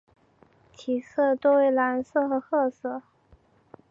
[0.75, 3.03] 体色多为蓝色和褐色。